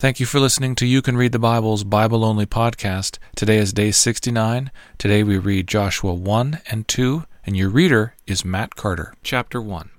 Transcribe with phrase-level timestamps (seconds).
[0.00, 3.18] Thank you for listening to You Can Read the Bible's Bible Only podcast.
[3.34, 4.70] Today is day 69.
[4.96, 9.12] Today we read Joshua 1 and 2, and your reader is Matt Carter.
[9.24, 9.90] Chapter 1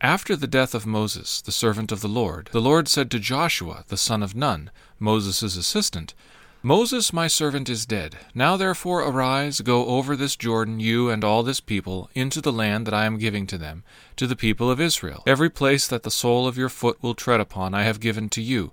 [0.00, 3.84] After the death of Moses, the servant of the Lord, the Lord said to Joshua,
[3.88, 6.14] the son of Nun, Moses' assistant,
[6.62, 8.16] Moses, my servant, is dead.
[8.34, 12.86] Now therefore arise, go over this Jordan, you and all this people, into the land
[12.86, 13.84] that I am giving to them,
[14.16, 15.22] to the people of Israel.
[15.26, 18.40] Every place that the sole of your foot will tread upon I have given to
[18.40, 18.72] you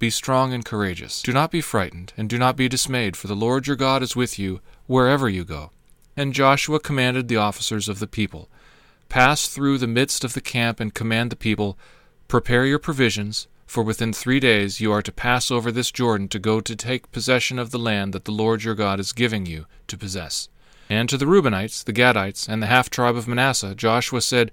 [0.00, 1.20] Be strong and courageous.
[1.20, 4.16] Do not be frightened, and do not be dismayed, for the Lord your God is
[4.16, 5.72] with you wherever you go.
[6.16, 8.48] And Joshua commanded the officers of the people
[9.10, 11.78] Pass through the midst of the camp and command the people,
[12.28, 16.38] Prepare your provisions, for within three days you are to pass over this Jordan to
[16.38, 19.66] go to take possession of the land that the Lord your God is giving you
[19.86, 20.48] to possess.
[20.88, 24.50] And to the Reubenites, the Gadites, and the half tribe of Manasseh, Joshua said,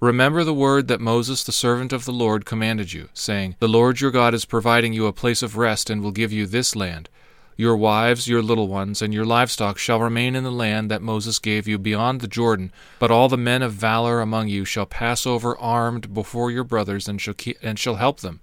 [0.00, 4.00] Remember the word that Moses the servant of the Lord commanded you, saying, The Lord
[4.00, 7.08] your God is providing you a place of rest and will give you this land.
[7.56, 11.38] Your wives, your little ones, and your livestock shall remain in the land that Moses
[11.38, 15.24] gave you beyond the Jordan, but all the men of valor among you shall pass
[15.24, 18.40] over armed before your brothers and shall, keep, and shall help them,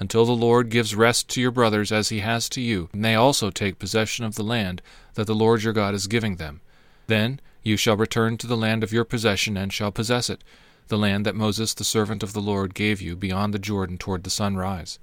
[0.00, 3.14] until the Lord gives rest to your brothers as he has to you, and they
[3.14, 4.80] also take possession of the land
[5.12, 6.62] that the Lord your God is giving them.
[7.06, 10.42] Then you shall return to the land of your possession and shall possess it,
[10.88, 14.24] the land that Moses the servant of the Lord gave you beyond the Jordan toward
[14.24, 14.98] the sunrise.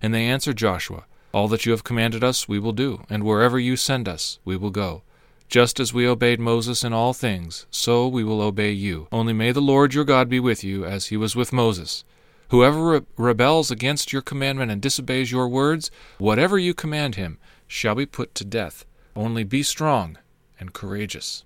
[0.00, 3.58] And they answered Joshua, all that you have commanded us we will do, and wherever
[3.58, 5.02] you send us we will go.
[5.48, 9.08] Just as we obeyed Moses in all things, so we will obey you.
[9.12, 12.04] Only may the Lord your God be with you, as he was with Moses.
[12.50, 17.94] Whoever re- rebels against your commandment and disobeys your words, whatever you command him, shall
[17.94, 18.84] be put to death.
[19.16, 20.18] Only be strong
[20.58, 21.44] and courageous.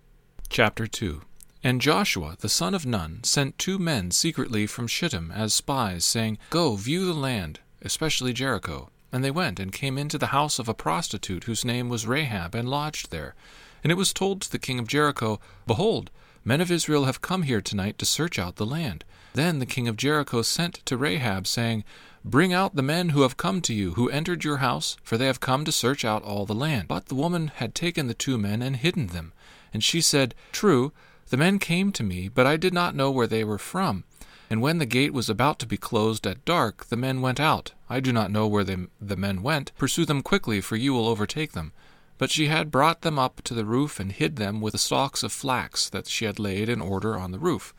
[0.49, 1.23] Chapter 2
[1.63, 6.39] And Joshua the son of Nun sent two men secretly from Shittim as spies, saying,
[6.51, 8.91] Go view the land, especially Jericho.
[9.13, 12.55] And they went and came into the house of a prostitute whose name was Rahab,
[12.55, 13.35] and lodged there.
[13.83, 16.11] And it was told to the king of Jericho, Behold,
[16.45, 19.05] men of Israel have come here tonight to search out the land.
[19.35, 21.85] Then the king of Jericho sent to Rahab, saying,
[22.25, 25.27] Bring out the men who have come to you, who entered your house, for they
[25.27, 26.89] have come to search out all the land.
[26.89, 29.33] But the woman had taken the two men and hidden them.
[29.73, 30.93] And she said, True,
[31.31, 34.05] the men came to me, but I did not know where they were from.
[34.51, 37.73] And when the gate was about to be closed at dark, the men went out.
[37.91, 39.73] I do not know where they, the men went.
[39.77, 41.73] Pursue them quickly, for you will overtake them.
[42.17, 45.23] But she had brought them up to the roof and hid them with the stalks
[45.23, 47.75] of flax that she had laid in order on the roof.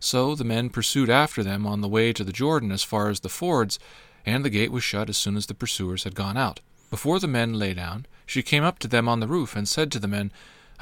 [0.00, 3.20] So the men pursued after them on the way to the Jordan as far as
[3.20, 3.78] the fords,
[4.26, 6.60] and the gate was shut as soon as the pursuers had gone out.
[6.90, 9.92] Before the men lay down, she came up to them on the roof and said
[9.92, 10.32] to the men,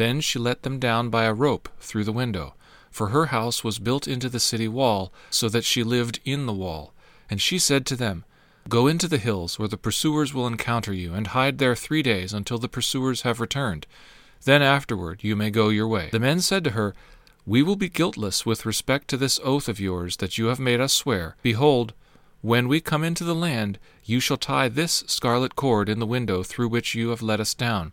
[0.00, 2.54] Then she let them down by a rope through the window,
[2.90, 6.54] for her house was built into the city wall, so that she lived in the
[6.54, 6.94] wall.
[7.28, 8.24] And she said to them,
[8.66, 12.32] Go into the hills, where the pursuers will encounter you, and hide there three days
[12.32, 13.86] until the pursuers have returned.
[14.44, 16.08] Then afterward you may go your way.
[16.10, 16.94] The men said to her,
[17.44, 20.80] We will be guiltless with respect to this oath of yours that you have made
[20.80, 21.36] us swear.
[21.42, 21.92] Behold,
[22.40, 26.42] when we come into the land, you shall tie this scarlet cord in the window
[26.42, 27.92] through which you have let us down.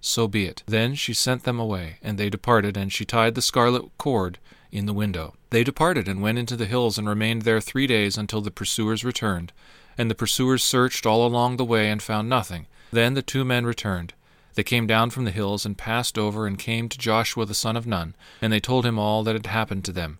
[0.00, 0.62] so be it.
[0.66, 4.38] Then she sent them away, and they departed, and she tied the scarlet cord
[4.72, 5.34] in the window.
[5.50, 9.04] They departed and went into the hills and remained there three days until the pursuers
[9.04, 9.52] returned.
[9.98, 12.66] And the pursuers searched all along the way and found nothing.
[12.92, 14.14] Then the two men returned.
[14.54, 17.76] They came down from the hills and passed over and came to Joshua the son
[17.76, 20.18] of Nun, and they told him all that had happened to them.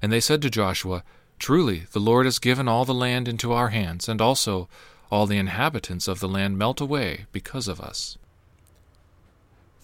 [0.00, 1.02] And they said to Joshua,
[1.38, 4.68] Truly, the Lord has given all the land into our hands, and also
[5.10, 8.16] all the inhabitants of the land melt away because of us.